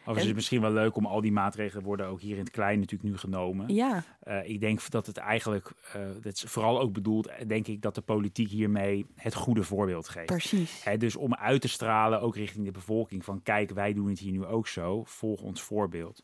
[0.08, 2.52] Overigens is het misschien wel leuk om al die maatregelen worden ook hier in het
[2.52, 3.74] klein natuurlijk nu genomen.
[3.74, 7.68] Ja, Eh, ik denk dat het eigenlijk, eh dat is vooral ook bedoeld, eh, denk
[7.68, 10.26] ik, dat de politiek hiermee het goede voorbeeld geeft.
[10.26, 10.84] precies.
[10.84, 14.20] Hè, dus om uit te stralen, ook richting de bevolking, van kijk, wij doen het
[14.20, 16.24] hier nu ook zo, volg ons voorbeeld.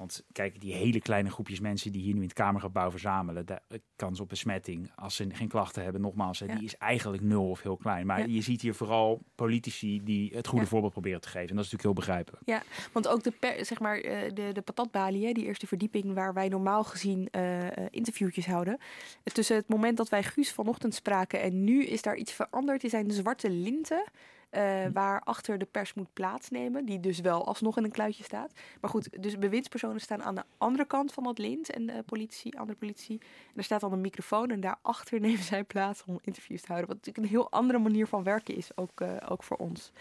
[0.00, 3.60] Want kijk, die hele kleine groepjes mensen die hier nu in het Kamergebouw verzamelen, de
[3.96, 6.46] kans op besmetting, als ze geen klachten hebben, nogmaals, Ja.
[6.54, 8.06] die is eigenlijk nul of heel klein.
[8.06, 8.24] Maar Ja.
[8.28, 10.70] je ziet hier vooral politici die het goede Ja.
[10.70, 11.48] voorbeeld proberen te geven.
[11.48, 12.64] En dat is natuurlijk heel begrijpelijk.
[12.92, 16.34] Want ook de, per, zeg maar, eh, de, de patatbalie, hè, die eerste verdieping waar
[16.34, 18.78] wij normaal gezien eh, eh, interviewtjes houden.
[19.22, 22.80] Tussen het moment dat wij Guus vanochtend spraken en nu is daar iets veranderd.
[22.80, 24.04] Die zijn zwarte linten.
[24.50, 28.52] Eh, waar achter de pers moet plaatsnemen, die dus wel alsnog in een kluitje staat.
[28.80, 32.58] Maar goed, dus bewindspersonen staan aan de andere kant van dat lint en de politie,
[32.58, 33.18] andere politie.
[33.20, 36.88] En er staat dan een microfoon en daarachter nemen zij plaats om interviews te houden.
[36.88, 39.92] Wat natuurlijk een heel andere manier van werken is, ook, eh, ook voor ons.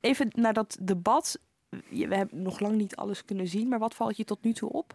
[0.00, 1.40] Even naar dat debat.
[1.88, 4.72] We hebben nog lang niet alles kunnen zien, maar wat valt je tot nu toe
[4.72, 4.94] op?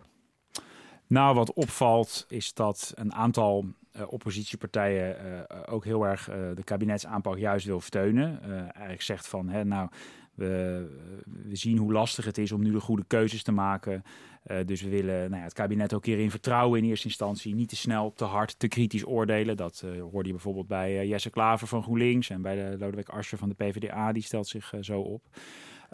[1.07, 6.63] Nou, wat opvalt is dat een aantal eh, oppositiepartijen eh, ook heel erg eh, de
[6.63, 8.41] kabinetsaanpak juist wil steunen.
[8.43, 9.89] Eh, eigenlijk zegt van, hè, nou,
[10.33, 10.85] we,
[11.25, 14.03] we zien hoe lastig het is om nu de goede keuzes te maken.
[14.43, 17.55] Eh, dus we willen nou ja, het kabinet ook hierin vertrouwen in eerste instantie.
[17.55, 19.57] Niet te snel, te hard, te kritisch oordelen.
[19.57, 23.09] Dat eh, hoorde je bijvoorbeeld bij eh, Jesse Klaver van GroenLinks en bij de Lodewijk
[23.09, 24.11] Asscher van de PvdA.
[24.11, 25.21] Die stelt zich eh, zo op.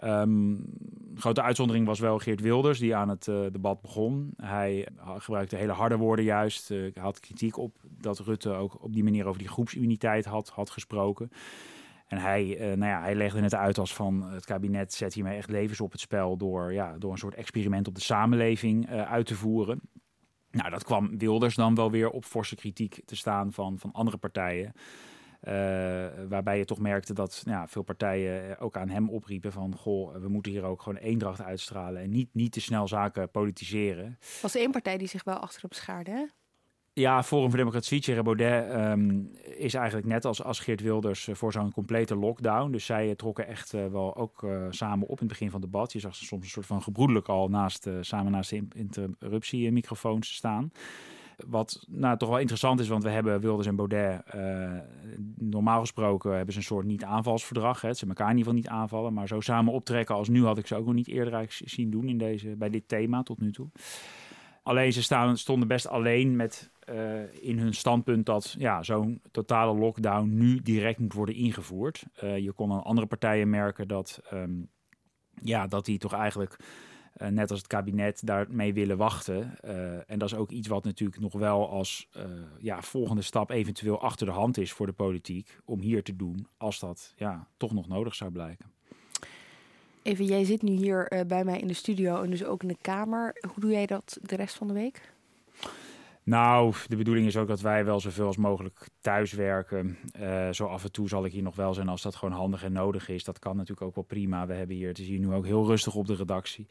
[0.00, 0.56] Ehm,
[1.14, 4.32] grote uitzondering was wel Geert Wilders, die aan het eh, debat begon.
[4.36, 6.70] Hij gebruikte hele harde woorden juist.
[6.70, 10.70] Eh, had kritiek op dat Rutte ook op die manier over die groepsimmuniteit had, had
[10.70, 11.30] gesproken.
[12.06, 15.36] En hij, eh, nou ja, hij legde het uit als van het kabinet zet hiermee
[15.36, 19.26] echt levens op het spel door, ja, door een soort experiment op de samenleving uit
[19.26, 19.80] te voeren.
[20.50, 24.16] Nou, dat kwam Wilders dan wel weer op forse kritiek te staan van, van andere
[24.16, 24.72] partijen.
[25.40, 25.52] Eh,
[26.28, 29.74] waarbij je toch merkte dat nou ja, veel partijen ook aan hem opriepen van...
[29.76, 32.02] goh, we moeten hier ook gewoon eendracht uitstralen...
[32.02, 34.18] en niet, niet te snel zaken politiseren.
[34.42, 36.24] was één partij die zich wel achter hem schaarde, hè?
[36.92, 41.34] Ja, Forum voor Democratie, Thierry Baudet, ehm, is eigenlijk net als, als Geert Wilders eh,
[41.34, 42.70] voor zo'n complete lockdown.
[42.70, 45.60] Dus zij eh, trokken echt eh, wel ook eh, samen op in het begin van
[45.60, 45.92] het debat.
[45.92, 48.70] Je zag ze soms een soort van gebroedelijk al naast, eh, samen naast de in-
[48.74, 50.72] interruptiemicrofoons staan.
[51.46, 54.22] Wat nou, toch wel interessant is, want we hebben Wilders en Baudet...
[54.26, 54.78] eh,
[55.36, 57.80] normaal gesproken hebben ze een soort niet-aanvalsverdrag.
[57.80, 57.94] Hè.
[57.94, 59.12] Ze elkaar in ieder geval niet aanvallen.
[59.12, 62.08] Maar zo samen optrekken als nu had ik ze ook nog niet eerder zien doen
[62.08, 63.68] in deze, bij dit thema tot nu toe.
[64.62, 69.78] Alleen ze staan, stonden best alleen met eh, in hun standpunt dat ja, zo'n totale
[69.78, 72.04] lockdown nu direct moet worden ingevoerd.
[72.14, 74.52] Eh, je kon aan andere partijen merken dat, ehm,
[75.42, 76.56] ja, dat die toch eigenlijk,
[77.20, 79.60] eh, net als het kabinet, daarmee willen wachten.
[79.60, 82.24] Eh, en dat is ook iets wat natuurlijk nog wel als eh,
[82.58, 86.46] ja, volgende stap eventueel achter de hand is voor de politiek om hier te doen,
[86.56, 88.66] als dat ja, toch nog nodig zou blijken.
[90.02, 92.76] Even, jij zit nu hier bij mij in de studio en dus ook in de
[92.80, 93.36] kamer.
[93.40, 95.12] Hoe doe jij dat de rest van de week?
[96.30, 99.96] Nou, de bedoeling is ook dat wij wel zoveel als mogelijk thuiswerken.
[100.12, 102.64] Eh zo af en toe zal ik hier nog wel zijn als dat gewoon handig
[102.64, 103.24] en nodig is.
[103.24, 104.46] Dat kan natuurlijk ook wel prima.
[104.46, 106.66] We hebben hier, het is hier nu ook heel rustig op de redactie.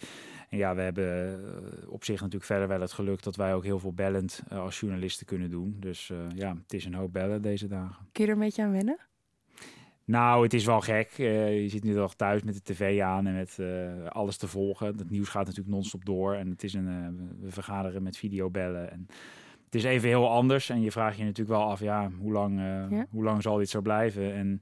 [0.50, 1.40] En ja, we hebben
[1.84, 4.60] eh, op zich natuurlijk verder wel het geluk dat wij ook heel veel bellend eh,
[4.60, 5.76] als journalisten kunnen doen.
[5.80, 8.08] Dus ja, het is een hoop bellen deze dagen.
[8.12, 8.98] Kun je er een beetje aan wennen?
[10.06, 11.12] Nou, het is wel gek.
[11.12, 13.60] Je zit nu toch thuis met de tv aan en met
[14.10, 14.88] alles te volgen.
[14.88, 16.34] Het nieuws gaat natuurlijk non-stop door.
[16.34, 18.92] En het is een, we vergaderen met videobellen.
[18.92, 19.08] En
[19.70, 20.70] het is even heel anders.
[20.70, 22.66] En je vraagt je natuurlijk wel af, ja, hoe lang, eh,
[22.98, 23.06] Ja.
[23.10, 24.34] hoe lang zal dit zo blijven?
[24.34, 24.62] En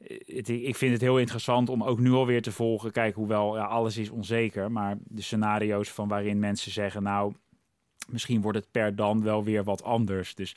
[0.00, 2.92] eh, het, ik vind het heel interessant om ook nu alweer te volgen.
[2.92, 4.72] Kijk, hoewel ja, alles is onzeker.
[4.72, 7.32] Maar de scenario's van waarin mensen zeggen, nou,
[8.08, 10.34] misschien wordt het per dan wel weer wat anders.
[10.34, 10.52] Dus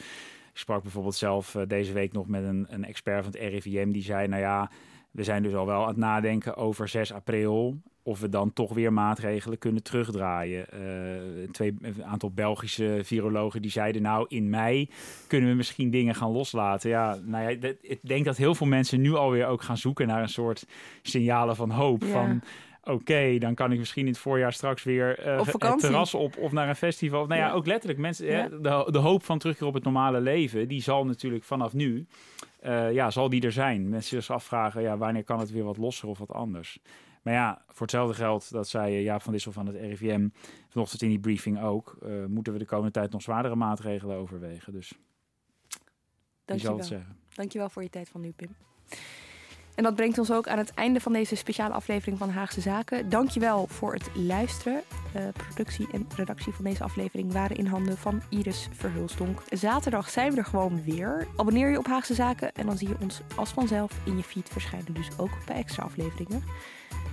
[0.53, 3.91] Ik sprak bijvoorbeeld zelf eh, deze week nog met een, een expert van het RIVM
[3.91, 4.71] die zei, nou ja,
[5.19, 8.73] we zijn dus al wel aan het nadenken over 6 april of we dan toch
[8.73, 10.65] weer maatregelen kunnen terugdraaien.
[10.73, 14.89] Uh, twee, een aantal Belgische virologen die zeiden nou in mei
[15.27, 16.89] kunnen we misschien dingen gaan loslaten.
[16.89, 20.21] Ja, nou ja, ik denk dat heel veel mensen nu alweer ook gaan zoeken naar
[20.21, 20.65] een soort
[21.01, 22.03] signalen van hoop.
[22.03, 22.41] Van
[22.83, 26.51] oké, dan kan ik misschien in het voorjaar straks weer uh, het terras op of
[26.51, 27.25] naar een festival.
[27.25, 28.25] Nou ja, ook letterlijk mensen.
[28.25, 28.47] Ja.
[28.47, 32.07] de, de hoop van terugkeer op het normale leven, die zal natuurlijk vanaf nu,
[32.63, 33.89] uh, ja, zal die er zijn.
[33.89, 36.79] Mensen zich afvragen, ja, wanneer kan het weer wat losser of wat anders.
[37.21, 40.29] Maar ja, voor hetzelfde geld, dat zei Jaap van Dissel van het RIVM
[40.69, 44.73] vanochtend in die briefing ook, uh, moeten we de komende tijd nog zwaardere maatregelen overwegen.
[44.73, 44.93] Dus
[46.45, 47.17] Dank je zal het zeggen.
[47.33, 48.55] Dankjewel voor je tijd van nu, Pim.
[49.79, 53.09] En dat brengt ons ook aan het einde van deze speciale aflevering van Haagse Zaken.
[53.09, 54.81] Dankjewel voor het luisteren.
[55.33, 59.41] Productie en redactie van deze aflevering waren in handen van Iris Verhulstonk.
[59.49, 61.27] Zaterdag zijn we er gewoon weer.
[61.35, 64.49] Abonneer je op Haagse Zaken en dan zie je ons als vanzelf in je feed
[64.49, 64.93] verschijnen.
[64.93, 66.43] Dus ook bij extra afleveringen.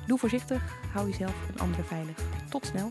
[0.07, 0.63] Doe voorzichtig,
[0.93, 2.17] hou jezelf en anderen veilig.
[2.51, 2.91] Tot snel.